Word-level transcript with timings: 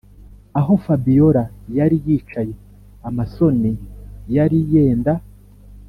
aho 0.59 0.71
fabiora 0.83 1.43
yari 1.77 1.97
yicaye 2.05 2.53
amasoni 3.07 3.71
yari 4.35 4.57
yenda 4.73 5.13